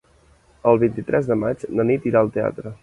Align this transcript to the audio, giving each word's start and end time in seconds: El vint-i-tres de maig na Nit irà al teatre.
El 0.71 0.81
vint-i-tres 0.85 1.31
de 1.33 1.39
maig 1.43 1.69
na 1.79 1.89
Nit 1.93 2.13
irà 2.13 2.25
al 2.27 2.37
teatre. 2.41 2.79